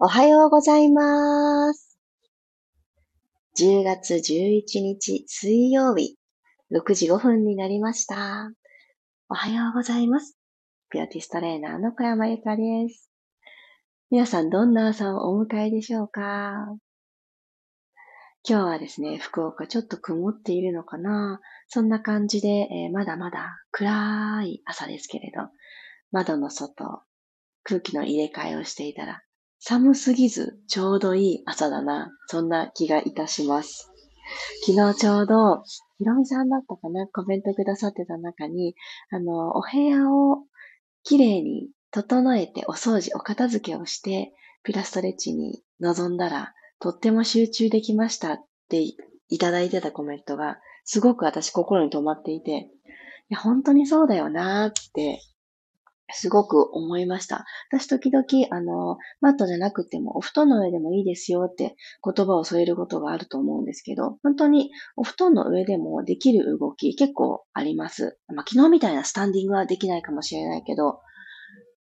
[0.00, 1.96] おはようございます。
[3.56, 6.16] 10月11日水曜日、
[6.72, 8.50] 6時5分になりました。
[9.28, 10.36] おはようございます。
[10.90, 13.08] ピラティストレーナーの小山由かです。
[14.10, 16.76] 皆さんどんな朝をお迎えでしょうか？
[18.42, 25.50] 今日はですね、福岡ちょっと曇っているのかなそんな感じで、えー、まだまだ暗い朝ですけれど、
[26.10, 27.04] 窓の外、
[27.62, 29.23] 空気の入れ替えをしていたら、
[29.66, 32.10] 寒すぎずちょうどいい朝だな。
[32.26, 33.90] そんな気がいたします。
[34.66, 35.62] 昨日ちょうど、
[35.96, 38.74] ひろみさんだったかなコメントくださってた中に、
[39.10, 40.42] あの、お部屋を
[41.02, 48.38] きれいに整えてお掃除、お片付けをして、ピラストレッチに臨んだら、とっても集中できましたっ
[48.68, 52.68] ていただいてたコメントが、すごく私心に留まっていて、い
[53.30, 55.22] や、本当にそうだよなーって
[56.12, 57.44] すごく思いました。
[57.70, 68.18] 私時々、あの、マットじゃなくてもお布団の上でもいいですよって言葉を添えることがあると思うんですけど、本当にお布団の上でもできる動き結構あります。
[68.28, 71.00] まあ、昨日みたいなスタンディングはできないかもしれないけど、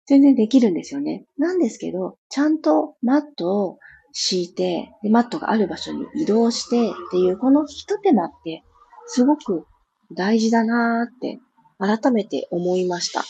[0.07, 1.25] 全然できるんですよね。
[1.39, 3.79] なんですけど、ちゃんとマットを
[4.13, 8.65] 敷いて、でマットがある場所に移動してっていう、この一手間って
[9.07, 9.67] すごく
[10.15, 11.39] 大事だなーって
[11.79, 13.25] 改めて思いました。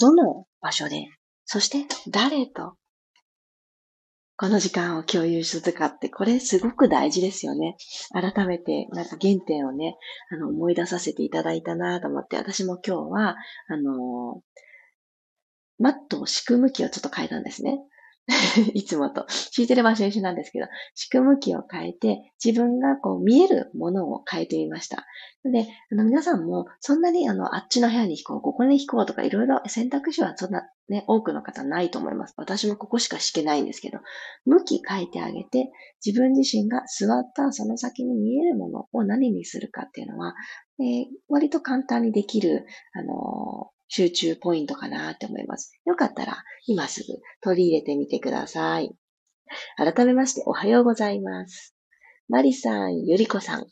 [0.00, 1.06] どの場所で、
[1.44, 2.74] そして誰と、
[4.38, 7.76] この時間を共有するかって、これすごく大事ですよね。
[8.12, 9.96] 改めて、なんか原点をね、
[10.30, 13.36] あの、思い出させていただいたなと思って、私も今日は、
[13.68, 14.42] あの
[15.78, 17.78] マットを敷く向きをちょっと変えたんですね。
[18.74, 19.24] いつもと。
[19.28, 25.06] 敷いてる場所一緒なんですけど、敷く向きを変えて、自分がこう見えるものを変えてみました。
[25.44, 32.34] で、あの皆さんも、そんなにあの、あっちの部屋に引こう、ここに引こうとか、いろいろ選択肢はそんなね、多くの方ないと思います。
[32.36, 33.98] 私もここしか敷けないんですけど、
[34.44, 35.70] 向き変えてあげて、
[36.04, 40.34] 自分自身が座ったその先に見えるものを何にするかっていうのは、
[40.78, 45.72] えー、割と簡単にできる、あの集中ポイントかなって思います。
[45.84, 48.94] よかったら今すぐ取り入れてみてください。
[49.76, 51.74] 改めましておはようございます。
[52.28, 53.66] マリさん、ゆりこさん、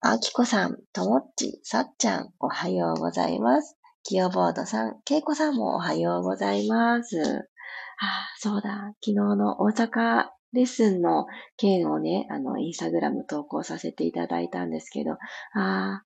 [0.00, 3.76] あきこさん、ともっち、さっちゃん、おはようございます。
[4.02, 7.20] キヨボードさん、けいこさんもおはようございます。
[7.20, 8.92] ああ、そうだ。
[9.00, 15.16] 昨日の大阪レッスンの件をね、あの、インスタグラム投稿させていただいたんですけど、あ
[15.54, 16.02] あ、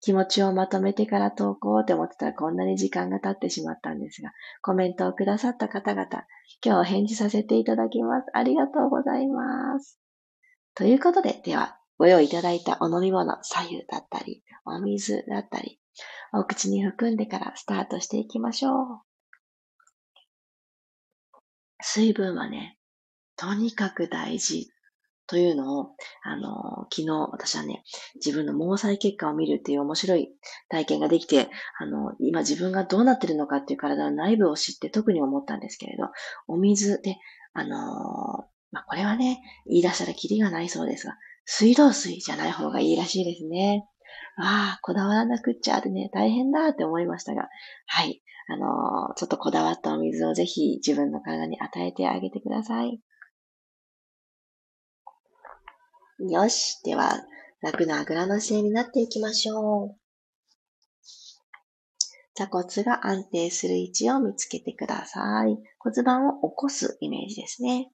[0.00, 4.30] 気持ちをまとめてから投稿って思ってたらこんなに時間が経ってしまったんですが、
[4.62, 6.06] コメントをくださった方々、
[6.64, 8.26] 今日返事させていただきます。
[8.34, 9.98] ありがとうございます。
[10.74, 15.80] ということで、では、ご用意いただいたお飲み物、左右だったり、お水だったり、
[16.32, 19.00] お口に含んでからスタートしていきましょう。
[21.80, 22.78] 水分はね、
[23.36, 24.70] とにかく大事
[25.26, 25.90] というのを、
[26.22, 27.82] あの、昨日私はね、
[28.16, 30.30] 自分の毛細血管を見るっていう面白い
[30.68, 31.48] 体験ができて、
[31.78, 36.08] あの、今自分がどうなってるのかっていう体の内部を知って特に思ったんですけれど、
[36.46, 37.16] お水で、
[37.54, 43.86] あの、まあ、これはね、言い出したらキリがないそうですが、水道水じゃない方がいいらしいですね。
[44.38, 47.48] ああ、こだわらなくっちゃってね、大変だって思いましたが、
[47.86, 48.22] はい。
[48.48, 53.00] あのちょっとこだわったお水をぜひ自分の体に与えてあげてください。
[56.18, 56.80] よし。
[56.82, 57.26] では、
[57.60, 59.96] 楽なあぐらの姿勢になっていきましょう。
[62.34, 65.58] 座骨が安定する位置を見つけてください。
[65.78, 67.90] 骨盤を起こすイメージですね。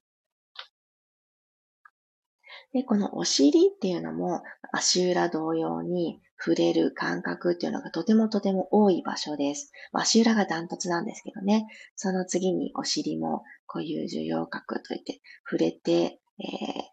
[2.73, 4.41] で、このお尻っていうのも
[4.71, 9.71] 足裏同様に触れる感覚っていうのがとてもとても多い場所です。
[9.93, 11.67] 足裏がダントツなんですけどね。
[11.95, 16.92] その次にお尻もこういう受容角といって触れて、えー、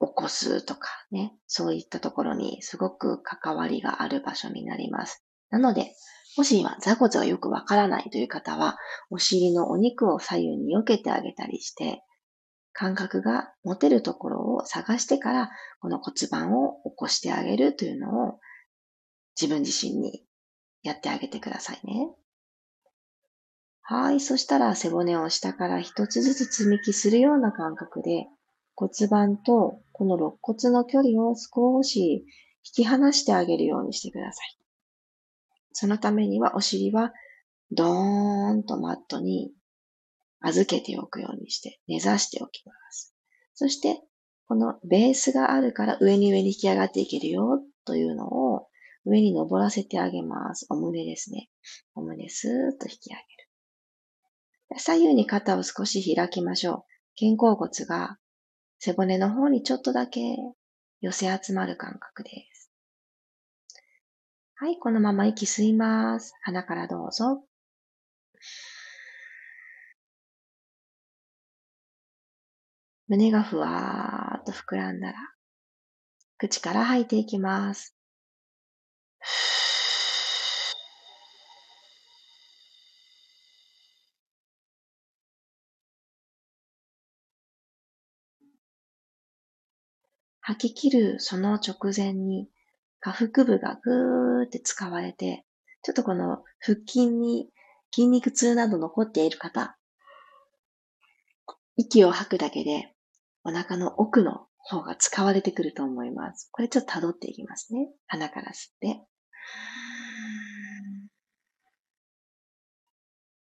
[0.00, 5.24] 起こすとかね、そういったところにすごく関わりがある場所になります。
[5.50, 5.94] なので、
[6.36, 8.76] もし今座骨がよくわからないという方は、
[9.10, 12.02] お尻のお肉を左右に避けてあげたりして、
[12.72, 15.50] 感覚が持てるところを探してから、
[15.80, 18.40] この骨盤を起こしてあげるというのを
[19.40, 20.24] 自分自身に
[20.82, 22.10] やってあげてくださいね。
[23.82, 24.20] はい。
[24.20, 28.26] そしたら背骨を下から一つずつ積み木するような感覚で
[28.76, 32.24] 骨盤とこの肋骨の距離を少し
[32.64, 34.58] 引き離してあげるようにしてください。
[35.72, 37.12] そのためにはお尻は
[37.70, 39.52] ドーンとマットに
[40.40, 43.14] 預けておくようにして根ざしておきます。
[43.54, 44.02] そして、
[44.46, 48.66] このベースがあるから上に上に引き上がっていけるよというのを
[49.06, 50.66] 上に登らせてあげます。
[50.68, 51.48] お胸ですね。
[51.94, 54.78] お胸スーッと引き上げる。
[54.78, 56.82] 左右に肩を少し開きましょう。
[57.18, 58.18] 肩甲骨が
[58.84, 60.20] 背骨の方にちょっとだけ
[61.00, 62.70] 寄せ集まる感覚です。
[64.56, 66.34] はい、このまま息吸います。
[66.42, 67.42] 鼻からどうぞ。
[73.08, 75.14] 胸がふわーっと膨らんだら、
[76.36, 77.96] 口から吐いていきます。
[90.46, 92.50] 吐き切るその直前に
[93.00, 95.46] 下腹部がぐーって使われて、
[95.82, 97.48] ちょっとこの腹筋に
[97.94, 99.78] 筋肉痛など残っている方、
[101.76, 102.92] 息を吐くだけで
[103.42, 106.50] お腹の奥の方が使われてくると思います。
[106.52, 107.88] これちょっと辿っていきますね。
[108.06, 109.00] 鼻から吸って。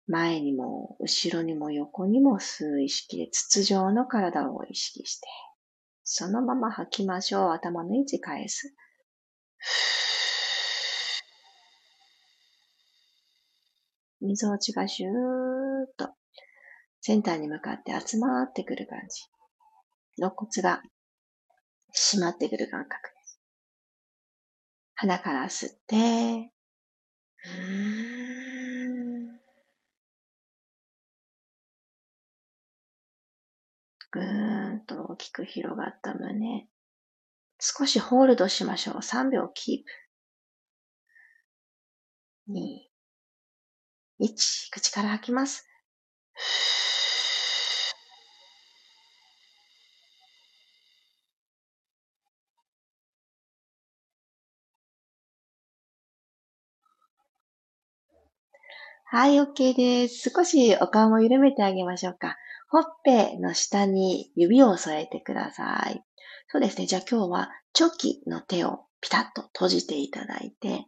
[0.05, 5.27] 前にも後ろにも横にも吸う意識で筒状の体を意識して、
[6.11, 7.51] そのまま吐きましょう。
[7.51, 8.73] 頭の位置返す。
[14.19, 15.13] 水落ちがシューッ
[15.95, 16.09] と
[16.99, 19.21] センターに向かって集まってくる感じ。
[20.17, 20.81] 肋骨が
[21.95, 23.39] 締まってくる感覚です。
[24.95, 26.51] 鼻から吸って、
[34.11, 36.67] ぐーんと大きく広がった胸。
[37.59, 39.01] 少しホールドしましょう。
[39.01, 39.85] 3秒キープ。
[42.51, 42.89] 2、
[44.19, 45.67] 1、口から吐きます。
[59.11, 60.29] はい、OK です。
[60.29, 62.37] 少しお顔を緩めてあげましょうか。
[62.69, 66.03] ほっぺの下に指を添えてください。
[66.47, 66.85] そうですね。
[66.85, 70.85] じゃあ今日はチョキの手をピタッと閉じていただいて、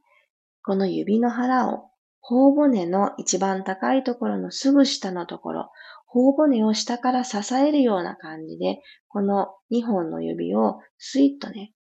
[0.63, 1.89] この指の腹を
[2.21, 5.71] 頬骨の一番高いところのすぐ下のところ、
[6.05, 11.73] 頬骨を下から支えるような感じで、この2本の指をスイッとね、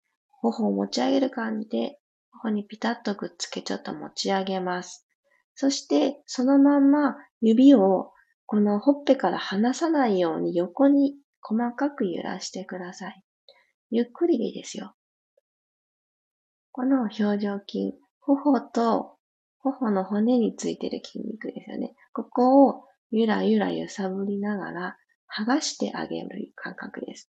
[0.42, 2.00] 頬を持ち上げる感じで、
[2.32, 5.06] 頬にピタッとくっつけちょっと持ち上げます。
[5.56, 8.14] そして、そのまんま指を
[8.52, 13.24] このほっぺから離さないように横に細かく揺らしてください。
[13.92, 14.96] ゆっくりでいいですよ。
[16.72, 19.18] この表情筋、頬と
[19.60, 21.94] 頬の骨についてる筋肉ですよね。
[22.12, 24.98] ここをゆらゆら揺さぶりながら
[25.32, 27.30] 剥がしてあげる感覚です。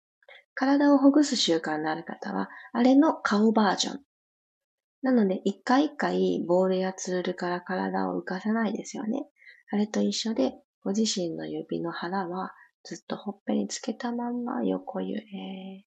[0.54, 4.02] 体をほぐす習慣のある方は、あれの顔バージョン
[5.02, 9.30] なので、一回一回ボールやツールから体を浮かさないですよね。
[9.72, 10.56] あれと一緒で、
[10.86, 12.54] ご自身の指の腹は
[12.84, 15.86] ずっとほっぺにつけたまんま横揺れ。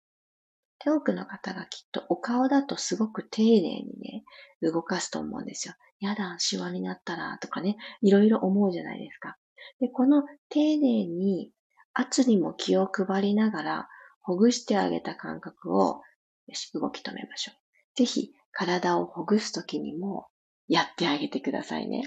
[0.85, 4.25] で、多くの方がきっとお顔だとすごく丁寧にね、
[4.61, 5.75] 動かすと思うんですよ。
[6.01, 9.37] やだ、シワになったらとかね、いろいろ思うじゃないですか。
[9.79, 11.53] で、この丁寧に
[11.95, 13.89] 圧にも気を配りながら
[14.21, 16.03] ほぐしてあげた感覚を、
[16.49, 17.57] よし、動き止めましょう。
[17.97, 20.27] ぜひ、体をほぐすときにも
[20.67, 22.03] やってあげてくださいね。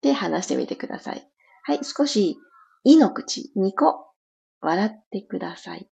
[0.00, 1.31] で、話してみてください。
[1.64, 2.38] はい、少し、
[2.84, 4.06] いの口、2個、
[4.60, 5.88] 笑ってください。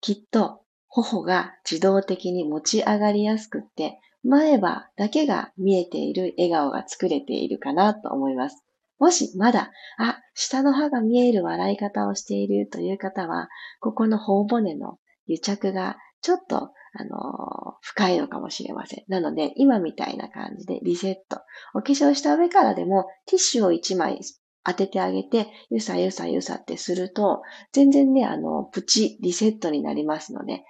[0.00, 8.64] きっと、頬が自動的に持ち上がりやすくって、前歯だけが見えている笑顔が作れているかなと思います。
[8.98, 13.48] もしまだ、あ、下の歯が見える笑い方をしているという方は、
[13.80, 19.04] ここの頬骨の癒着がちょっとあの、深いのかもしれません。
[19.08, 21.40] なので、今みたいな感じでリセット。
[21.74, 24.20] お化粧した上からでも、ティッシュを1枚
[24.64, 27.42] 当ててあげて、ゆさゆさゆさってすると、
[27.72, 30.64] 全然ね、あの、プチリセットになりますので、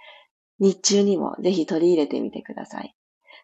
[0.59, 2.95] 日中にもぜひ取り入れてみてください。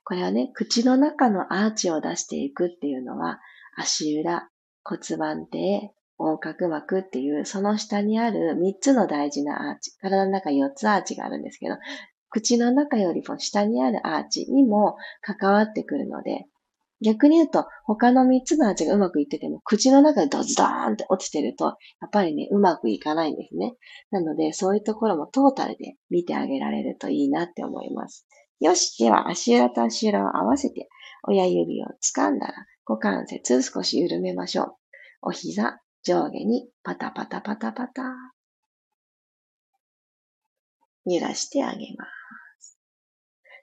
[0.04, 3.40] これはね、口の中のアーチを出していくっていうのは、
[3.76, 4.48] 足裏、
[4.84, 9.96] 骨盤底、横隔膜っていう、その下にある3つの大事なアーチ。
[9.98, 11.76] 体の中4つアーチがあるんですけど、
[12.30, 16.46] 口の中よりも下にあるアーチにも関わってくるので、
[17.00, 21.72] 逆に言うと、他の3つのアーチがうまくいってても、口の中でドズドーンって落ちてると、や
[22.06, 23.74] っぱりね、うまくいかないんですね。
[24.10, 28.26] なので、そういうところもトータルで見てあげられるといいなって思います。
[28.60, 30.88] よし、では足裏と足裏を合わせて、
[31.28, 31.86] 親指を
[32.16, 34.76] 掴んだら、股関節少し緩めましょう。
[35.22, 38.02] お膝、上下にパタパタパタパタ。
[41.04, 42.06] 揺らしてあげま
[42.58, 42.78] す。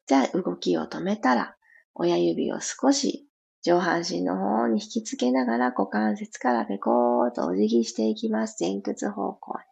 [0.07, 1.55] じゃあ動きを止めたら、
[1.95, 3.27] 親指を少し
[3.63, 8.57] 上半身の方に引きつけながら股関節からペコーとお辞儀していきます。
[8.63, 9.65] 前屈方向に。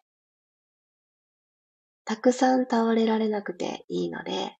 [2.05, 4.57] たくさん倒れられなくていいので、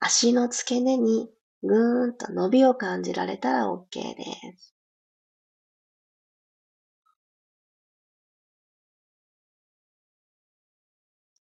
[0.00, 1.30] 足の付け根に
[1.62, 4.24] ぐーんと伸びを感じられたら OK で
[4.58, 4.74] す。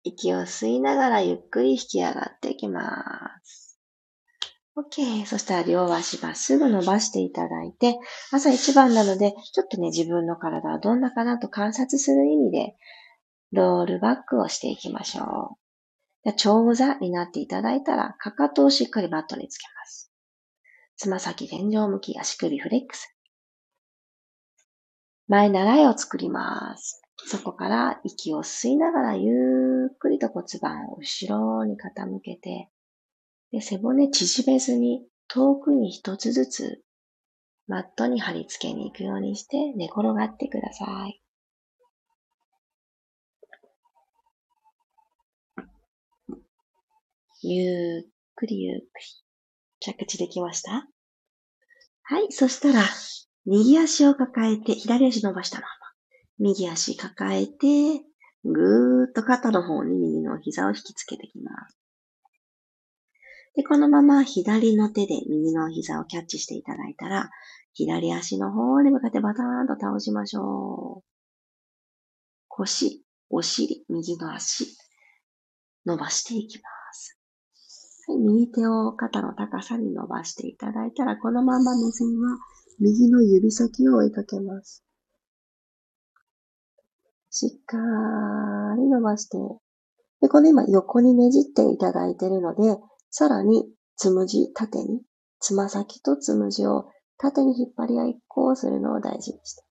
[0.05, 3.72] 息を吸いながらゆっくり引き上がっていきます。
[4.77, 5.27] OK。
[5.27, 7.99] そしたら両足まっすぐ伸ばしていただいて、
[8.31, 12.75] 朝一番なので、ちょっとね、自分の体はどんなかなと観察する意味で、
[13.53, 15.59] ロールバックをしていきましょ
[16.25, 16.33] う。
[16.37, 20.11] 長座になっていただいたら、かかとをしっかりマットにつけます。
[20.97, 23.15] つま先天井向き、足首フレックス。
[25.29, 27.03] 前習いを作ります。
[27.27, 32.72] そこから息を吸いながらゆっくりと骨盤を後ろに傾けて、
[33.53, 36.83] で背骨縮めずに遠くに一つずつ
[37.69, 41.21] マットに貼り付けに行くようにして寝転がってください。
[47.45, 48.03] ゆっ
[48.37, 48.87] くりゆっくり。
[49.81, 50.87] 着地できました？
[52.05, 52.31] はい。
[52.31, 52.85] そしたら、
[53.47, 55.69] 右足を抱えて左足伸ばしたまま。
[56.39, 58.05] 右足抱えて、
[58.45, 61.82] ぐーっと肩の方に右の膝を引きつけてきます。
[63.55, 67.31] で、このまま左の手で右の膝をキャッチしていただいたら、
[67.75, 71.05] 左足の方に向かってバターンと倒しましょう。
[72.49, 74.67] 腰、お尻、右の足、
[75.85, 77.19] 伸ばしていきます。
[78.09, 82.39] はい、右手を肩の高さに伸ばしていただいたら、このまま目線は
[82.79, 84.83] 右の指先を追いかけます。
[87.31, 87.77] しっか
[88.77, 89.39] り伸ばして、
[90.21, 92.79] で、この今横にねじっていただいているので、
[93.15, 95.03] さらにつむじ縦に、
[95.39, 99.63] つま先とつむじを縦に引っ張り合いっこをするのを大事にして。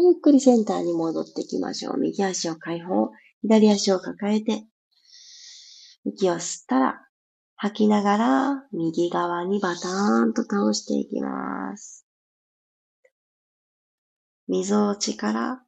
[0.00, 1.98] ゆっくりセンターに戻ってきましょう。
[1.98, 3.10] 右足を解放、
[3.42, 4.64] 左足を抱えて、
[6.06, 7.06] 息を吸ったら、
[7.56, 12.06] 吐きながら右側にバターンと倒していきます。
[14.46, 15.62] みぞおちから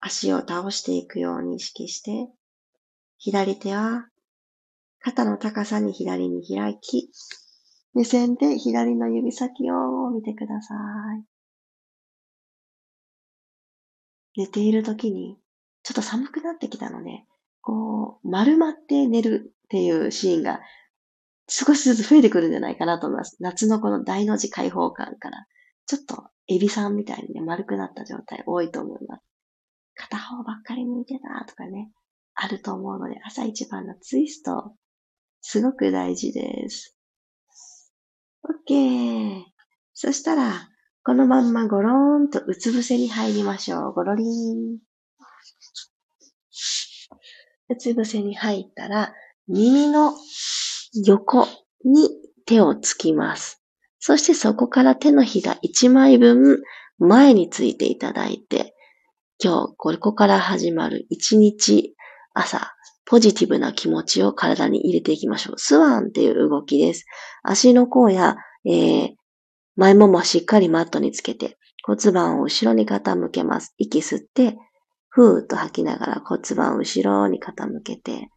[0.00, 2.28] 足を倒していくように意識して、
[3.18, 4.08] 左手は
[5.00, 7.10] 肩の高さに左に開き、
[7.94, 10.74] 目線で左の指先を見てくださ
[11.20, 11.24] い。
[14.36, 15.38] 寝ている時に、
[15.82, 17.24] ちょっと寒くなってきたので、
[17.60, 20.60] こう、丸まって寝るっていうシーンが
[21.48, 23.36] 少しずつ増えてくるんじゃないかなと思います。
[23.40, 25.46] 夏のこの大の字開放感から、
[25.86, 29.22] ちょっとエビさんみたいにね、丸くなった状態多いと思います。
[29.94, 31.90] 片方ばっかり向いてたとかね、
[32.34, 34.74] あると思うので、朝一番のツイスト、
[35.40, 36.96] すごく大事です。
[38.68, 39.44] OK。
[39.92, 40.68] そしたら、
[41.04, 43.92] このまんまゴローンとうつ伏せに入りましょう。
[43.92, 44.78] ゴロリン。
[47.68, 49.14] うつ伏せに入ったら、
[49.46, 50.14] 耳の
[51.06, 51.46] 横
[51.84, 52.08] に
[52.46, 53.62] 手をつきます。
[53.98, 56.62] そしてそこから手のひら1枚分
[56.98, 58.74] 前についていただいて、
[59.42, 61.94] 今日ここから始まる1日
[62.34, 62.74] 朝、
[63.06, 65.58] ポジティブな気持ちを体に入れていきましょう。
[65.58, 67.06] スワンっていう動きです。
[67.42, 68.36] 足の甲や、
[68.66, 69.10] えー、
[69.76, 73.74] 前ももしっかりマットにつけて骨盤を後ろに傾けます。
[73.78, 74.56] 息吸って、
[75.10, 78.28] ふーっと吐きながら骨盤を後ろに傾けて、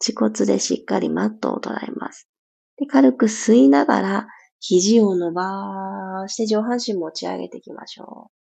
[0.00, 2.28] 恥骨でしっかりマットを捉えます。
[2.76, 4.26] で軽く吸いながら
[4.60, 8.41] 肘を伸ばして上半身持ち上げていきましょう。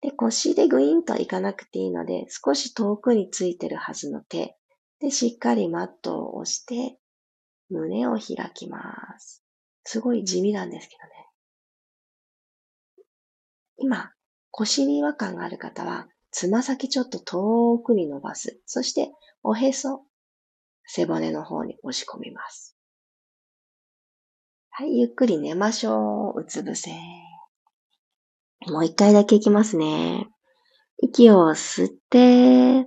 [0.00, 4.56] で、腰でグイーンといかなくていいので、少し遠くについてるはずの手。
[5.00, 6.98] で、しっかりマットを押して、
[7.70, 9.44] 胸を開きます。
[9.84, 11.18] すごい地味なんですけどね。
[13.78, 14.12] 今、
[14.50, 18.60] 腰に違和感がある方は、つま先ちょっと遠くに伸ばす。
[18.66, 19.12] そして、
[19.42, 20.04] おへそ、
[20.84, 22.76] 背骨の方に押し込みます。
[24.70, 26.40] はい、ゆっくり寝ましょう。
[26.40, 26.90] うつ伏せ。
[28.70, 30.28] もう一回だけいきますね。
[30.98, 32.86] 息を吸って、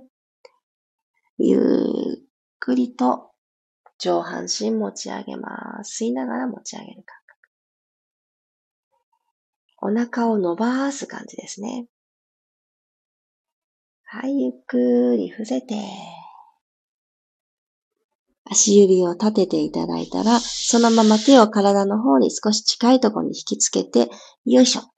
[1.38, 2.24] ゆっ
[2.58, 3.30] くりと
[3.98, 6.04] 上半身持ち上げます。
[6.04, 7.32] 吸いながら持ち上げる感覚。
[9.84, 11.86] お腹を伸ばす感じですね。
[14.04, 15.74] はい、ゆっくり伏せて。
[18.44, 24.10] 足指を立てていただいたら、そのまま手を体の方に少し近いところに引きつけて、
[24.44, 24.91] よいしょ。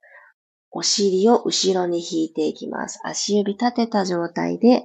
[0.77, 2.99] お尻を後ろに引いていきます。
[3.05, 4.83] 足指立てた状態で、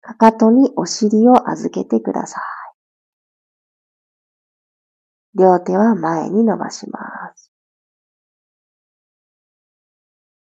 [0.00, 2.42] かかとにお尻を預けてください。
[5.38, 6.98] 両手は前に伸ばしま
[7.36, 7.52] す。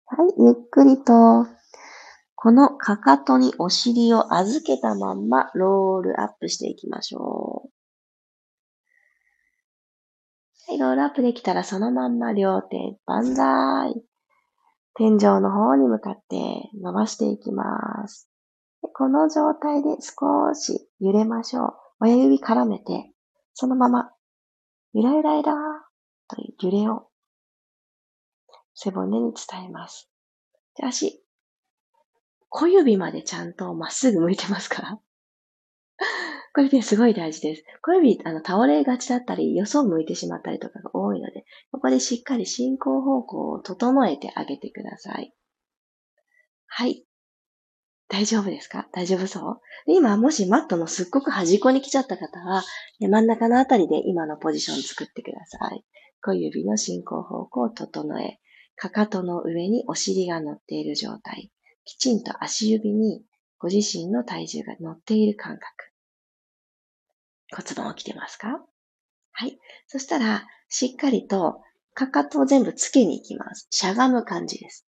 [0.07, 1.49] はい、ゆっくりと、
[2.37, 7.71] このかかとにお尻を預けたまんまロールアップしていきましょう。
[10.69, 14.14] はい、ロールアップできたらそのまんま両手万歳。
[14.97, 18.29] 天井の方に向かって伸ばしていきます。
[18.93, 21.75] この状態で少し揺れましょう。
[22.01, 23.11] 親指絡めて、
[23.55, 24.11] そのまま、
[24.93, 25.55] ゆらゆらゆら
[26.29, 27.09] という揺れを
[28.75, 30.11] 背骨に伝えます。
[30.77, 31.25] で、足、
[32.49, 34.99] 小指までちゃんとまっすぐ向いてますから
[36.55, 37.65] これね、すごい大事です。
[37.83, 45.35] 小指、あの、倒れがちだったり、予想向いてしまったりとかが多いので、ここでしっかり進行方向を整えてあげてください。
[46.67, 47.05] はい。
[48.09, 48.87] 大丈夫ですか？
[48.93, 49.61] 大丈夫そう？
[49.87, 52.63] 今、もしマットのすっごく端っこに来ちゃった方は、
[53.01, 55.85] 真ん中のあたりで今のポジション作ってください。
[56.23, 58.39] 小指の進行方向を整え、
[58.77, 61.51] かかとの上にお尻が乗っている状態。
[61.85, 63.25] きちんと足指に
[63.59, 65.65] ご自身の体重が乗っている感覚。
[67.55, 68.61] 骨盤起きてますか？
[69.33, 69.59] はい。
[69.87, 71.61] そしたら、しっかりと、
[71.93, 73.69] かかとを全部つけに行きます。
[73.71, 74.85] しゃがむ感じです。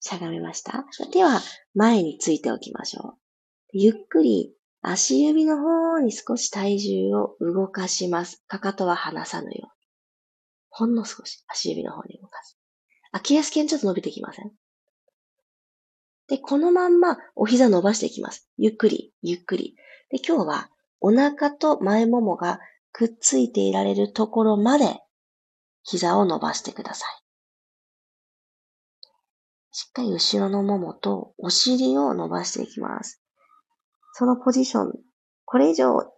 [0.00, 0.84] しゃがみました？
[1.10, 1.40] では、
[1.74, 3.18] 前についておきましょう。
[3.72, 8.42] ゆっくり足指の方に少し体重を動かします。
[8.46, 9.68] かかとは離さぬように。
[10.68, 12.58] ほんの少し足指の方に動かす。
[13.12, 14.52] アキレス腱ちょっと伸びてきません？
[16.28, 18.48] で、このまんまお膝伸ばしていきます。
[18.58, 19.76] ゆっくり、ゆっくり。
[20.10, 20.70] で、今日は
[21.06, 25.00] お腹と前ももがくっついていられるところまで
[25.82, 27.22] 膝を伸ばしてください。
[29.70, 33.20] しっかり後ろのももとお尻を伸ばしていきます。
[34.14, 34.92] そのポジション、
[35.44, 36.10] これ以上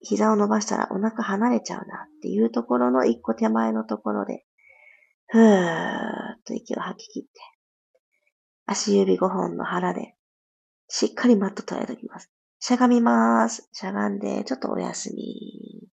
[0.00, 1.86] 膝を伸ばしたらお腹離れちゃうなっ
[2.20, 4.44] ていうところの一個手前のところで、
[5.28, 7.30] ふーっと息を吐き切って、
[8.66, 10.16] 足指5本の腹で、
[10.86, 12.30] しっかりマット捉えておきます。
[12.68, 13.68] しゃがみます。
[13.72, 15.88] しゃがんで、ちょっとお休み。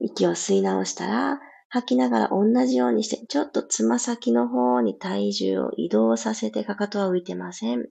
[0.00, 1.38] 息を吸い直したら、
[1.68, 7.90] 吐きながら同じようにして、ちょっとつま先の方に体重を移動させてかかとは浮いてません。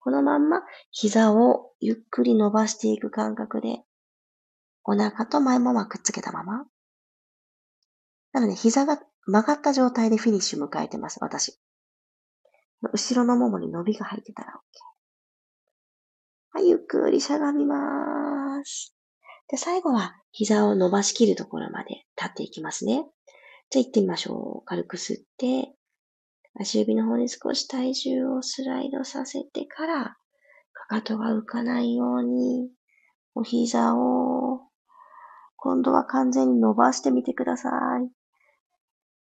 [0.00, 3.84] このまんま膝をゆっくり伸ばしていく感覚で、
[4.82, 6.66] お腹と前ももくっつけたまま。
[8.32, 11.60] なので膝が曲がった状態でフィニッシュ迎えてます、私。
[12.90, 14.54] 後ろのももに伸びが入ってたら OK。
[16.54, 18.94] はい、ゆっくりしゃがみます。
[19.48, 23.04] で、最後は膝を伸ばしきるところまで立っていきますね。
[23.70, 24.64] じゃあ行ってみましょう。
[24.66, 25.74] 軽く吸って、
[26.58, 30.16] 足指の方に少し体重をスライドさせてから、
[30.72, 32.70] かかとが浮かないように、
[33.34, 34.60] お膝を、
[35.56, 38.10] 今度は完全に伸ばしてみてください。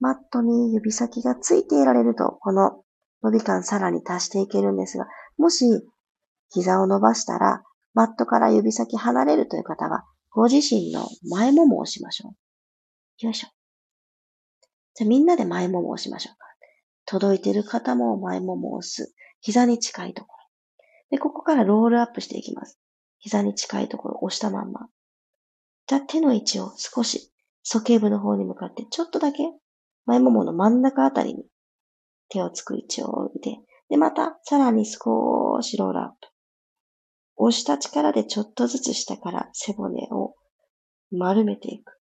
[0.01, 2.83] マットに指先がついていられると、この
[3.23, 5.07] 伸び感さらに足していけるんですが、
[5.39, 5.67] もし
[6.51, 7.63] 膝を伸ばしたら、
[7.95, 13.25] マットから指先離れるという方は、ご自身の前ももをしましょう。
[13.27, 13.49] よいしょ。
[14.95, 16.47] じゃあみんなで前ももをしましょうか。
[17.05, 19.15] 届いてる方も前ももを押す。
[19.41, 20.39] 膝に近いところ。
[21.11, 22.79] で、ここからロールアップしていきます。
[23.19, 24.89] 膝に近いところを押したまんま。
[25.87, 27.33] じゃあ手の位置を少し
[27.63, 29.45] 鼠径部の方に向かってちょっとだけ
[30.07, 31.45] 前ももの真ん中あたりに
[32.33, 33.59] 手をつく位置を置いて、
[33.91, 36.15] で、またさらに少しロールアップ。
[37.37, 40.35] 押した力でちょっとずつ下から背骨を
[41.11, 41.93] 丸めていく。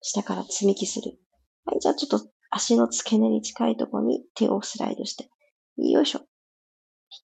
[0.00, 1.18] 下から積み木する。
[1.66, 5.28] はい、じゃあちょっと足の付け根に近いところに手をスライドして、
[5.76, 6.20] よいしょ。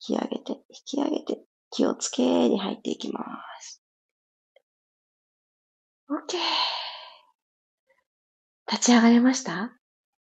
[0.08, 3.24] 引き上げて、引き上げて、気をつけに入っていきま
[3.60, 3.82] す。
[6.10, 6.36] OK。
[8.70, 9.72] 立ち上がれました？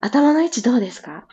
[0.01, 1.27] 頭の位置どうですか？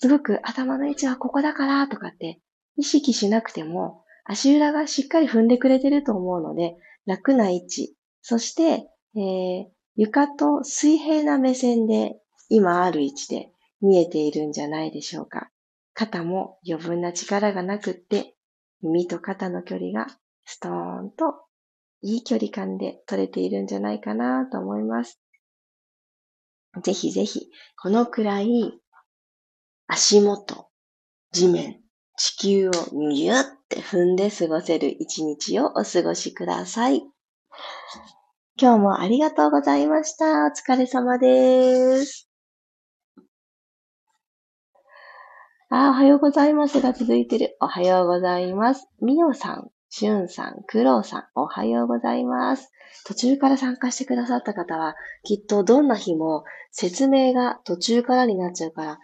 [0.00, 2.40] すごく頭の位置はここだからとかって
[2.76, 9.64] 意識しなくても足裏がしっかり踏んでくれてると思うので楽な位置、そして、えー、
[9.96, 12.16] 床と水平な目線で
[12.48, 15.50] 今ある位置で見えているんじゃないでしょうか。
[15.94, 18.34] 肩も余分な力がなくって、
[18.82, 20.06] 耳と肩の距離が
[20.44, 21.44] ストーンと
[22.02, 25.20] いい距離感で取れているんじゃないかなと思います。
[26.82, 28.79] ぜひぜひ、このくらい
[29.92, 30.68] 足元、
[31.32, 31.80] 地面、
[32.16, 32.70] 地球を
[33.10, 37.02] ギュッて踏んで過ごせる一日をお過ごしください。
[38.56, 40.46] 今日もありがとうございました。
[40.46, 42.28] お疲れ様です。
[45.70, 47.56] あ、おはようございますが続いてる。
[47.60, 48.86] おはようございます。
[49.02, 49.70] みおさん。
[49.88, 52.70] しゅんさん、くろうさん、おはようございます。
[53.06, 58.98] 途中から参加してくださった方は、きっとどんな日も説明が途中からになっちゃうから、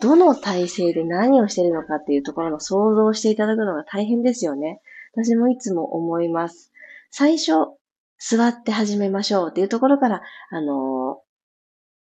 [0.00, 4.80] どの体勢で何をしてるのかっていうところの想像していただくのが大変ですよね。
[5.14, 6.72] 私もいつも思います。
[7.10, 7.52] 最初、
[8.18, 11.20] 座って始めましょうっていうところから、あの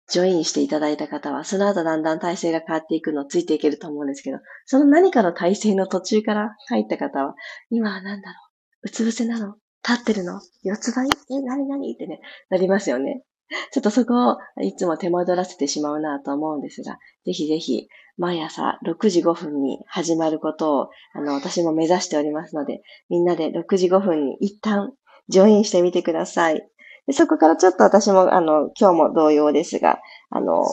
[0.09, 7.35] ジョインしていただいた方は、その後だんだん体勢が変わっていくのをついていけると思うんですけど、その何かの体勢の途中から入った方は、
[7.69, 8.35] 今は何だろ
[8.83, 9.55] ううつ伏せなの
[9.87, 13.23] 立ってるの四つ倍え、なになにってね、なりますよね。
[13.71, 24.93] ちょっとそこをいつも手間取らせてしまうなと思うんですが、ぜひぜひ毎朝6時5分に始まることを、あの、私も目指しておりますので、みんなで6時5分に一旦
[25.29, 26.67] ジョインしてみてください。
[27.05, 30.65] でそこからちょっと私も、あの、今日も同様ですが、あの、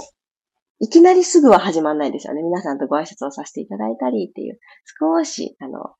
[0.80, 2.42] いきなりすぐは始まんないですよね。
[2.42, 4.58] 皆さんとご挨拶をさせていただいたりっていう、
[4.98, 5.94] 少し、あの、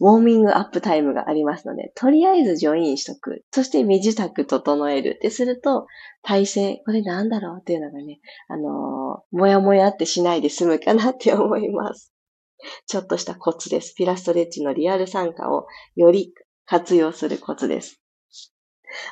[0.00, 3.44] ウォーミングアップタイムがありますので、とりあえずジョインしとく。
[3.52, 5.86] そして身支度整えるってすると、
[6.22, 12.12] 体勢、これなんだろうっていうのがね、あのー、もやもやってしないで済むかなって思います。
[12.86, 13.94] ちょっとしたコツです。
[13.94, 16.32] ピラストレッチのリアル参加をより
[16.66, 18.00] 活用するコツです。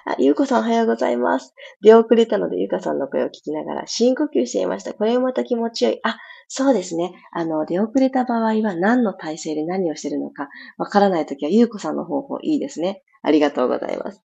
[0.05, 1.55] あ、ゆうこさんおはようございます。
[1.83, 4.95] 出遅れたのでゆうかさんの声を聞きながら深呼吸していました。
[4.95, 6.01] これもまた気持ちよい。
[6.03, 6.19] あ、
[6.49, 7.13] そうですね。
[7.33, 13.03] あの、出遅れた場合は何の体勢で何をしてるのかわからないときはゆうこさんの方法いいですね。
[13.23, 14.23] ありがとうございます。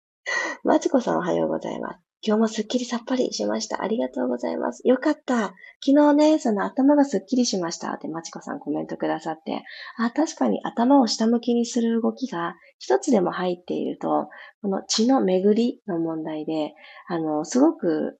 [0.64, 2.00] まちこさんおはようございます。
[2.24, 3.82] 今日もすっきりさっぱりしました。
[3.82, 4.88] ありがとうございます。
[4.88, 5.56] よかった。
[5.84, 7.92] 昨日ね、その頭がすっきりしました。
[7.94, 9.64] ってまちこさんコメントくださって。
[9.98, 14.30] あ、確かに頭を下向きにする動きが一つでも入っていると、
[14.62, 16.76] この血の巡りの問題で、
[17.08, 18.20] あの、すごく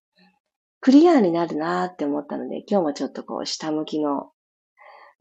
[0.82, 4.32] クリアになるなって思ったので、今日もちょっとこう下向きの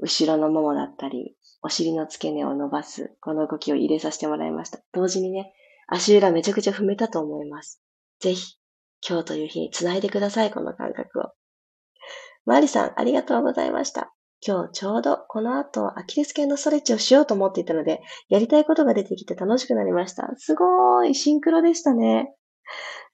[0.01, 4.81] 後ろのももだったり、お尻の付け根を伸ばす、この動きを入れさせてもらいました。
[4.93, 5.53] 同時にね、
[5.87, 7.83] 足裏めちゃくちゃ踏めたと思います。
[8.21, 8.57] ぜひ、
[9.07, 11.25] 今日という日に繋いでください、この感覚を。
[12.47, 14.15] マリさん、ありがとうございました。
[14.47, 20.31] 今日ちょうどこの後アキレス腱のストレッチをしようと思っていたので、やりたいことが出てきて楽しくなりました。
[20.39, 22.33] すごーい、シンクロでしたね。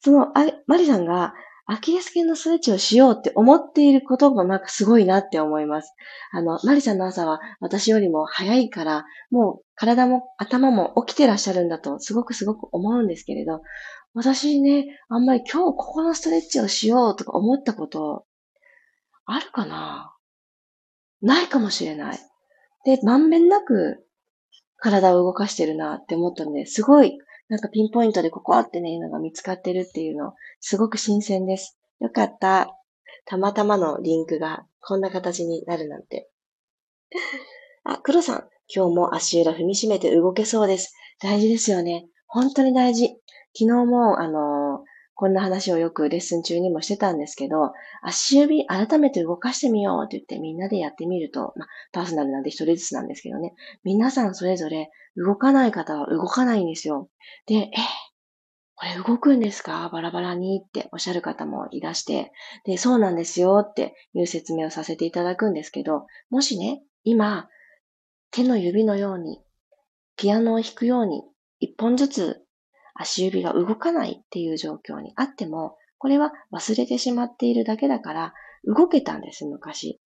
[0.00, 1.34] その、あマリさんが
[1.68, 5.92] アキレス腱のストレッチをしようって思っていることもなんかすごいなって思います。
[6.32, 13.62] あの、マリさんの朝は私よりも早いから、もう体も頭も起きてらっしゃるんだとすごくすごく思うんですけれど、
[14.14, 18.24] 私ね、あんまり今日ここのストレッチをしようとか思ったこと
[19.24, 20.14] あるかな？
[21.20, 22.18] ないかもしれない。
[22.84, 24.06] で、まんべんなく
[24.76, 31.78] 体を動かしてるなって思ったので、すごい、なんかピンポイントでここってね、いうのが見つかってるっていうの、すごく新鮮です。
[32.00, 32.68] よかった。
[33.24, 36.28] たまたまのリンクがこんな形になるなんて。
[37.84, 40.94] あ、黒さん、今日も足裏踏みしめて動けそうです。
[41.20, 42.08] 大事ですよね。
[42.26, 43.08] 本当に大事。
[43.58, 44.65] 昨日も、あの、
[45.16, 57.08] こんな話をよくレッスン中にもしてたんですけど、足指改めて動かしてみようって言ってみんなでやってみると、まあ、パーソナルなんで一人ずつなんですけどね、皆さんそれぞれ動かない方は動かないんですよ。
[57.46, 57.70] で、え、
[58.74, 59.88] これ動くんですか？
[59.90, 62.30] バラバラにっておっしゃる方もいらして、
[62.66, 67.48] で、そうなんですよっていう説明をさせていただくんですけど、もしね、今、
[68.32, 69.40] 手の指のように、
[70.18, 71.22] ピアノを弾くように、
[71.58, 72.45] 一本ずつ
[72.98, 80.00] 足指が動かないっていう状況にあっても、これは忘れてしまっているだけだから、動けたんです、昔。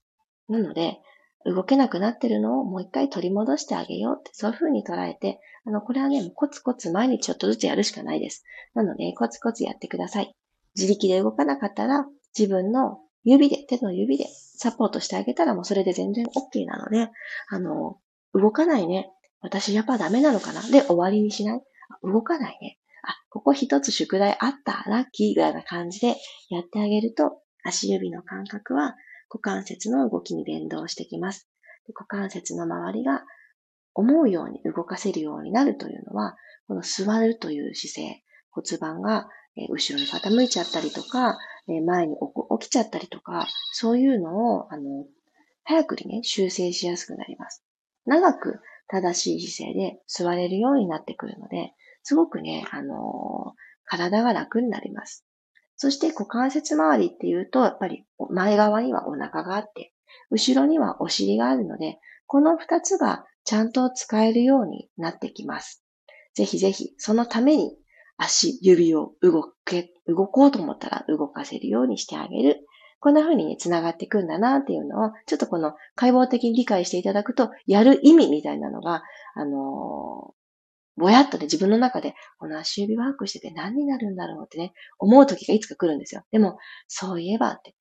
[0.47, 0.99] なので、
[1.45, 8.43] 動けなくなってるのをもう一回取り戻してあげようって、そういう風に捉えて、あの、これはね、コツコツ毎日ちょっとずつやるしかないです。
[8.73, 10.35] なので、コツコツやってください。
[10.75, 12.05] 自力で動かなかったら、
[12.37, 17.11] 自分の指で、手の指でサポートしてあげたらもうそれで全然 OK なので、
[17.49, 17.97] あの、
[18.33, 19.09] 動かないね。
[19.41, 21.61] 私やっぱダメなのかなで終わりにしない。
[22.03, 22.77] 動かないね。
[23.03, 25.35] あ、ここ一つ宿題あった、ラッキー？
[25.35, 26.15] ぐらいな感じで
[26.49, 28.95] やってあげると、足指の感覚は
[29.29, 31.47] 股関節の動きに連動してきます。
[31.93, 33.23] 股関節の周りが
[33.93, 36.35] 思うように動かせるようになるというのは、
[36.67, 39.27] この座るという姿勢、骨盤が
[39.69, 41.37] 後ろに傾いちゃったりとか、
[41.85, 42.15] 前に
[42.59, 45.05] 起きちゃったりとか、そういうのを、あの、
[45.63, 47.63] 早くにね、修正しやすくなります。
[48.05, 53.53] 長く正しい姿勢で座れるようになってくるので、すごくね、あの
[53.85, 55.25] 体が楽になります。
[55.75, 59.93] そして股関節周りっていうと、やっぱり前側にはお腹があって、
[60.29, 65.83] 後ろにはお尻があるので、この二つがちゃんと使えるようになってきます。
[66.33, 67.75] ぜひぜひ、そのために
[68.17, 72.67] 足、指を動け、動こうと思ったら動かせるようにしてあげる。
[72.99, 79.01] こんな風にね、繋がっていくんだなっていうのを、ちょっとこの解剖的に理解していただくと、やる意味みたいなのが、
[79.33, 80.35] あの
[80.97, 86.23] ぼやっとね、自分の中で、この足指ワークしてて何になるんだろうってね、思う時がいつか来るんですよ。
[86.31, 87.75] でも、そういえばって、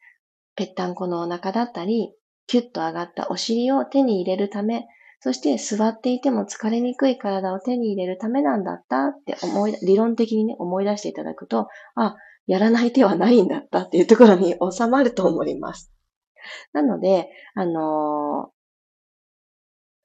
[0.54, 2.12] ぺったんこのお腹だったり、
[2.46, 4.86] キュッと上がったお尻を手に入れるため、
[5.20, 15.92] そして座っていても疲れにくい体を手に入れるためなんだったって思い、理論的にね、思い出していただくと、あ、やらない手はないんだったっていうところに収まると思います。
[16.72, 18.50] なので、あの、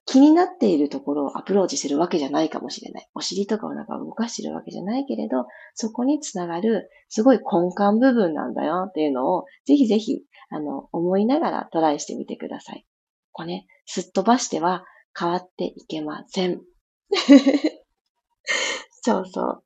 [0.06, 3.08] 気になっているところをアプローチするわけじゃないかもしれない。
[3.14, 12.86] お尻とかお腹を動かしてるわけじゃないけれど、そこにつながるすごい根幹部分なんだよっていうのを、ぜひぜひ、あの、思いながらトライしてみてください。
[13.32, 14.84] これね、すっ飛ばしては
[15.18, 16.62] 変わっていけません。
[19.02, 19.62] そうそう。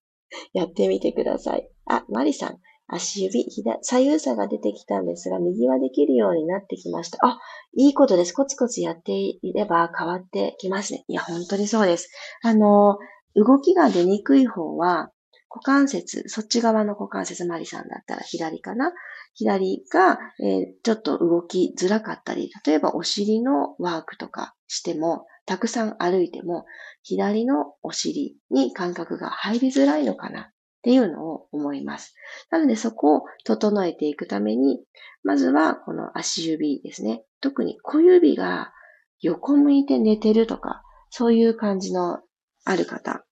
[0.55, 1.69] やってみてください。
[1.85, 2.59] あ、マリさん。
[2.93, 3.47] 足指、
[3.83, 7.19] 左右差が出てきたんですが、右はできるようになってきました。
[7.23, 7.39] あ、
[7.77, 8.33] いいことです。
[8.33, 11.05] コツコツやっていれば変わってきますね。
[11.09, 12.11] いや、本当にそうです。
[12.43, 12.99] あの、
[13.37, 15.11] 動きが出にくい方は、
[15.49, 18.93] 股関節、そっち側の股関節、マリさんだったら左かな？
[19.35, 26.67] 左が、えー、ちょっと動きづらかったり、例えばお尻のワークとかしても、たくさん歩いても、
[27.03, 30.51] 左のお尻に感覚が入りづらいのかな？
[30.81, 32.15] っていうのを思います。
[32.51, 34.81] なのでそこを整えていくために、
[35.23, 37.23] まずはこの足指ですね。
[37.41, 38.73] 特に小指が
[39.21, 42.21] 横向いて寝てるとか、そういう感じの
[42.65, 43.25] ある方。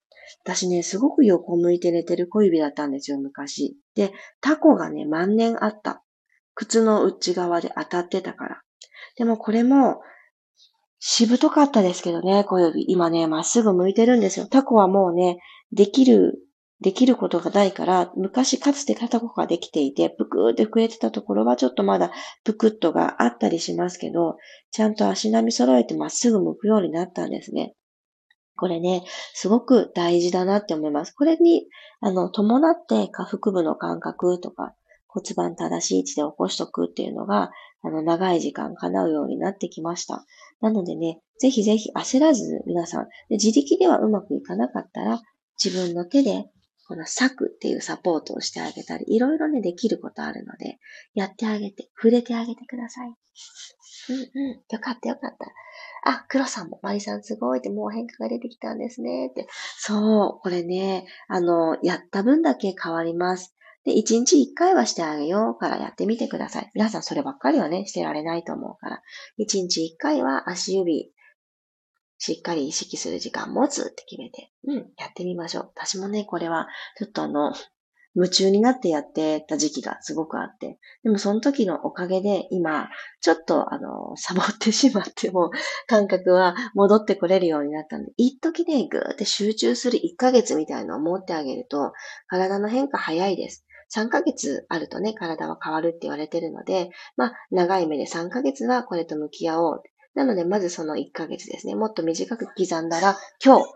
[0.45, 3.79] 私ね、すごく横向いて寝てる小指だったんですよ、昔。
[3.95, 6.03] で、タコがね、万年あった。
[6.55, 8.61] 靴の内側で当たってたから。
[9.17, 10.03] でもこれも、
[10.99, 12.85] しぶとかったですけどね、小指。
[12.89, 14.47] 今ね、まっすぐ向いてるんですよ。
[14.47, 15.39] タコはもうね、
[15.73, 16.39] できる
[16.81, 22.13] できることがないから、昔かつて肩こができていて、ぷくーって膨れてたところはちょっとまだ
[22.45, 24.37] ぷくっとがあったりしますけど、
[24.71, 27.75] ちゃんと足並み揃えてまっすぐ向くようになったんですね。
[28.57, 31.13] これね、すごく大事だなって思います。
[31.13, 31.67] これに、
[32.01, 34.75] あの、伴って下腹部の感覚とか、
[35.09, 37.51] 骨盤正しい位置で起こしとくっていうのが、
[37.83, 40.25] あの、長い時間叶うようになってきました。
[40.61, 45.21] なのでね、ぜひぜひ焦らず皆さん、自力ではうまくいかなかったら、
[45.63, 46.51] 自分の手で
[46.89, 50.79] このくっていうサポートをしてあげたり、いろいろね、できることあるので、
[51.15, 53.09] やってあげて、触れてあげてください。
[53.09, 54.63] うんうん。
[54.71, 56.11] よかったよかった。
[56.11, 59.29] あ、黒さんも、マリさんすごいって、もう変化が出てきたんですね。
[59.29, 59.49] って。
[59.77, 63.55] そう、これね、あの、やった分だけ変わります。
[63.85, 66.71] で、1日1回はしてあげようからやってみてください。
[66.75, 69.03] 皆さんそればっかりはね、してられないと思うから。
[69.39, 71.13] 1日1回は足指、
[72.19, 75.71] しっかり意識する時間持つって決めて、うん、やってみましょう。
[75.75, 77.55] 私もね、これは、ちょっとあの、
[78.15, 82.89] 夢中になってやってた時期がすごくあって、でもその時のおかげで今、
[83.21, 85.51] ちょっとあの、サボってしまっても、
[85.87, 91.93] 感覚は戻ってこれるようになったんで、一時ね、ぐーって集中する1ヶ月みたいなのを持ってあげると、
[92.27, 93.65] 体の変化早いです。
[93.95, 99.83] 3ヶ月あるとね、体は変わるって言われてるので、まあ、長い目で3ヶ月はこれと向き合おう。
[100.19, 101.77] なので、まずその1ヶ月ですね。
[101.77, 103.67] もっと短く刻んだら、今日、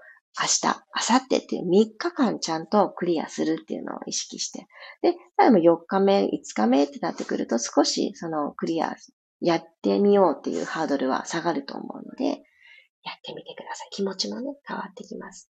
[0.41, 4.67] 明日、明後日っていう3日間ちゃんとクリアするっていうのを意識して。
[5.03, 8.97] で、例えば4日目、5日目ってなってくると少しそのクリア
[9.41, 13.89] やってみようっていうハードルは下がると思うので、やってみてください。
[13.93, 15.52] 気持ちもね、変わってきます。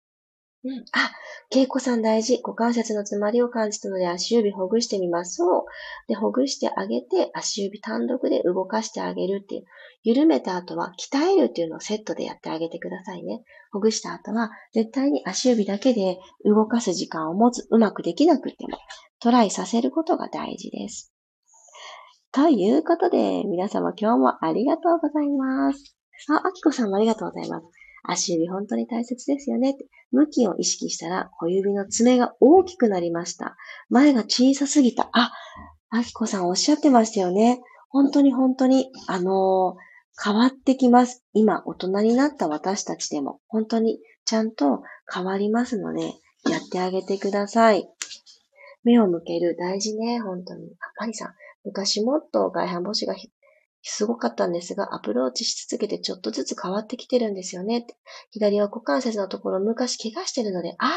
[0.65, 0.79] うん。
[0.93, 1.11] あ、
[1.51, 2.41] 恵子さん大事。
[2.43, 5.35] 股関節の詰まりを感じたので足指ほぐしてみます。
[5.35, 5.63] そう。
[6.07, 9.65] で、ほぐしてあげて、足指単独で動かしてあげるっていう。
[10.01, 13.43] 緩めた後は、鍛えるっていうのをセットでやってあげてくださいね。
[13.71, 17.67] ほぐした後は、絶対に足指だけで動かす時間を持つ。
[17.69, 18.79] うまくできなくても、
[19.19, 21.13] トライさせることが大事です。
[22.31, 25.95] ということで、皆様今日もありがとうございます。
[26.29, 27.84] あ、あきこさんもありがとうございます。
[28.11, 29.85] 足指本当に大切ですよねって。
[30.11, 33.57] 向きを意識したら小指の爪が大きくなりました。
[33.89, 35.09] 前が小さすぎた。
[35.13, 35.31] あ、
[35.89, 37.61] あきこさんおっしゃってましたよね。
[37.89, 41.23] 本当に本当に、あのー、変わってきます。
[41.33, 44.81] 今、大人になった私たちでも、本当にちゃんと
[45.13, 46.13] 変わりますので、
[46.49, 47.87] やってあげてください。
[48.83, 50.67] 目を向ける大事ね、本当に。
[50.79, 53.13] あ、マリさん、昔もっと外反母趾が
[53.87, 57.85] すごかったんですが、アプローチし続けてちょっとずつ変わってきてるんですよね。
[58.31, 60.89] 左は股関節のところ昔怪我してるので、あー、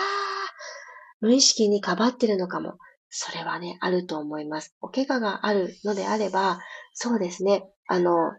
[1.21, 2.79] 無意識にかばってるのかも。
[3.11, 4.75] それはね、あると思います。
[4.81, 6.61] お怪我があるのであれば、
[6.95, 8.33] そうですね、あの、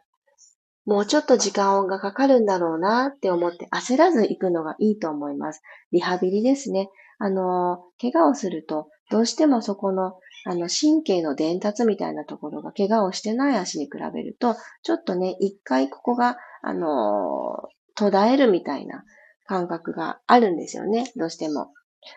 [0.85, 5.61] もうちょっと時間がかかるんだろうなって思って焦らず行くのがいいと思います。
[5.91, 6.89] リハビリですね。
[7.19, 10.13] あの、怪我をするとどうしてもそこの、
[10.45, 19.05] あの、神経の伝達みたいなところが怪我をしてない足に比べると、ちょっとね、一回ここが、あの途絶えるみたいな
[19.45, 21.71] 感覚があるんですよね、どうしても。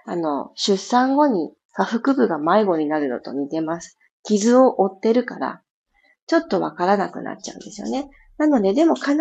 [0.05, 3.99] あの、出産後に下腹部が迷子になるのと似てます。
[4.25, 5.63] 傷を負ってるから、
[6.27, 8.09] ちょっとわからなくなっちゃうんですよね。
[8.39, 9.19] なので、でも必ず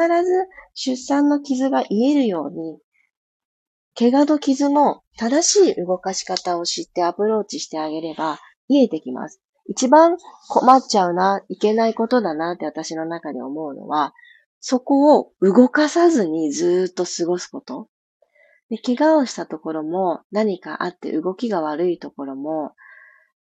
[0.73, 2.79] 出産の傷が癒えるように、
[3.97, 9.41] 怪我の傷も正しい動かし方を知ってアプローチしてあげれば癒えてきます。
[9.67, 10.17] 一番
[10.49, 14.13] 困っちゃうな、いけないことだなって私の中で思うのは、
[14.59, 17.89] そこを動かさずにずっと過ごすこと。
[18.69, 22.73] で、怪我をしたところも何かあって動きが悪いところも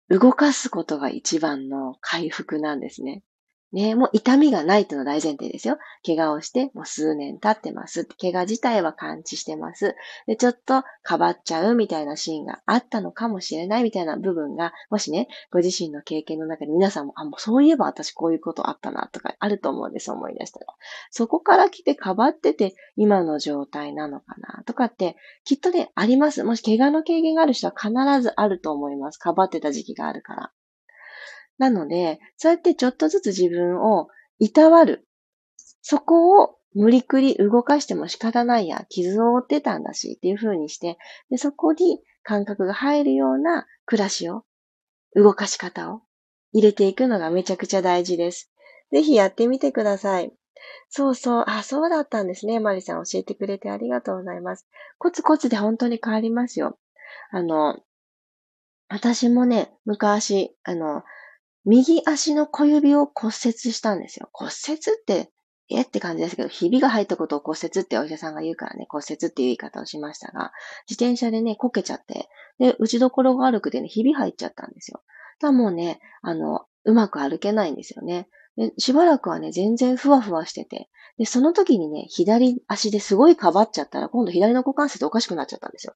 [0.09, 3.23] 動かすことが一番の回復なんですね。
[3.73, 5.77] ね、もう痛みがないというのは大前提ですよ。
[6.05, 8.07] 怪我をして、もう数年経ってます。
[8.19, 9.95] 怪我自体は感知してます。
[10.27, 20.67] で、ちょっとかばっちゃうみたいなシーンがあったのかもしれないみたいな部分が、もしね、ご自身の経験の中で皆さんも、あ、もうそういえば私こういうことあったなとかあると思うんです、思い出したら。
[21.11, 26.43] そこから来てかばってて、今の状態なのかなとかって、きっとね、あります。
[26.43, 29.19] もし怪我の経験がある人は必ずあると思います。
[29.19, 30.53] かばってた時期があるから。
[31.59, 35.07] なので、そうやってちょっとずつ自分をいたわる。
[35.83, 40.99] そこを無理くり動かしても仕方ないや、傷を負ってたんだしっていう風にして、
[41.31, 44.45] でそこに感覚が入るような暮らしを、
[45.15, 46.03] 動かし方を
[46.53, 48.53] 入れていくのがめちゃくちゃ大事です。
[48.93, 50.33] ぜひやってみてください。
[50.91, 51.45] そうそう。
[51.47, 52.61] あ、そうだったんですね。
[52.61, 54.67] マリさん教えてくれてありがとうございます。
[54.99, 56.79] コツコツで本当に変わりますよ。
[57.31, 57.79] あの、
[58.89, 61.03] 私もね、昔、あの、
[61.65, 64.29] 右足の小指を骨折したんですよ。
[64.33, 65.31] 骨折って、
[65.71, 70.53] えって感じですけど、ひびが入ったことを骨折ってお医者さんが言うからね、骨折っていう言い方をしましたが、
[70.89, 75.03] 自転車でね、こけちゃって、で、打ちどころが悪くてね、ひび入っちゃったんですよ。
[75.41, 78.29] ただもうね、あの、うまく歩けないんですよね。
[78.57, 85.95] で、しばらくはね、全然ふわふわしてて、で、その時にね、左足ですごいかばっちゃったら、今度左の股関節おかしくなっちゃったんですよ。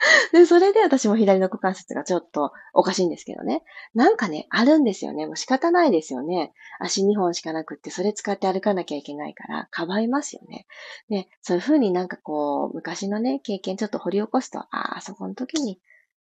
[0.32, 3.62] で、それで私も左の股関節がちょっとおかしいんですけどね。
[3.94, 5.26] なんかね、あるんですよね。
[5.26, 6.52] もう仕方ないですよね。
[6.78, 10.66] 足2本しかなくって、それ使って歩かなきゃいけないから、かばいますよね。
[11.10, 15.80] で、そういうふうになんかこう、昔のね、経験ちょっと掘り起こすと、ああ、そこの時に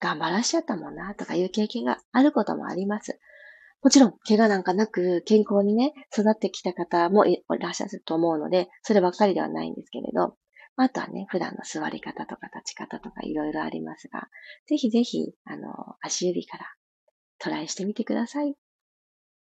[0.00, 3.20] 頑張らしちゃったもんな、とかいう経験があることもあります。
[3.82, 10.36] もちろん、怪我なんかなく、健康にね、育ってきた方もいらっしゃると思うので、そればっかりではないんですけれど、
[10.82, 14.28] あとはね、普段の座り方とか立ち方とかいろいろありますが、
[14.66, 15.68] ぜひぜひ、あの、
[16.00, 16.64] 足指から
[17.38, 18.54] トライしてみてください。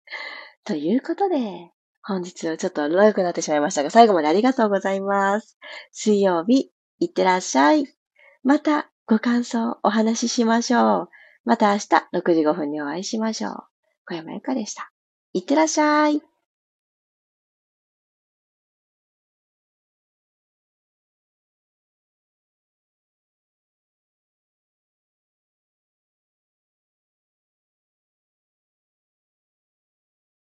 [0.64, 5.58] ということで、本日はちょっと長くなってしまいましたが、最後までありがとうございます。
[5.92, 7.86] 水曜日、いってらっしゃい。
[8.44, 11.10] またご感想お話ししましょう。
[11.44, 13.64] また明日6時5分にお会いしましょう。
[14.06, 14.94] 小山由かでした。
[15.34, 16.22] いってらっしゃい。